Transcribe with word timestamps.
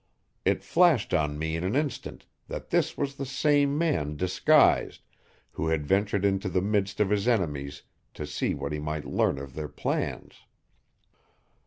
It 0.45 0.63
flashed 0.63 1.13
on 1.13 1.37
me 1.37 1.55
in 1.55 1.63
an 1.63 1.75
instant 1.75 2.25
that 2.47 2.71
this 2.71 2.97
was 2.97 3.13
the 3.17 3.23
same 3.27 3.77
man 3.77 4.15
disguised, 4.15 5.01
who 5.51 5.67
had 5.67 5.85
ventured 5.85 6.25
into 6.25 6.49
the 6.49 6.59
midst 6.59 6.99
of 6.99 7.11
his 7.11 7.27
enemies 7.27 7.83
to 8.15 8.25
see 8.25 8.55
what 8.55 8.71
he 8.71 8.79
might 8.79 9.05
learn 9.05 9.37
of 9.37 9.53
their 9.53 9.69
plans. 9.69 10.37